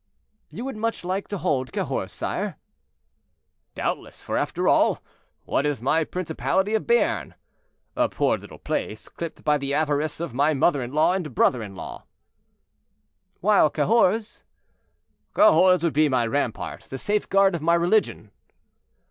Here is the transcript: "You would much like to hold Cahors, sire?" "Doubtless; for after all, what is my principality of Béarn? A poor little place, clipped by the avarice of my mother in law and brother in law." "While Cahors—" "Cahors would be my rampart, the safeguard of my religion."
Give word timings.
"You 0.49 0.65
would 0.65 0.77
much 0.77 1.03
like 1.05 1.27
to 1.27 1.37
hold 1.37 1.71
Cahors, 1.71 2.09
sire?" 2.11 2.55
"Doubtless; 3.75 4.23
for 4.23 4.35
after 4.35 4.67
all, 4.67 4.99
what 5.45 5.63
is 5.63 5.79
my 5.79 6.03
principality 6.05 6.73
of 6.73 6.85
Béarn? 6.87 7.35
A 7.95 8.09
poor 8.09 8.35
little 8.39 8.57
place, 8.57 9.07
clipped 9.07 9.43
by 9.43 9.59
the 9.59 9.75
avarice 9.75 10.19
of 10.19 10.33
my 10.33 10.55
mother 10.55 10.81
in 10.81 10.91
law 10.91 11.13
and 11.13 11.35
brother 11.35 11.61
in 11.61 11.75
law." 11.75 12.05
"While 13.41 13.69
Cahors—" 13.69 14.41
"Cahors 15.35 15.83
would 15.83 15.93
be 15.93 16.09
my 16.09 16.25
rampart, 16.25 16.87
the 16.89 16.97
safeguard 16.97 17.53
of 17.53 17.61
my 17.61 17.75
religion." 17.75 18.31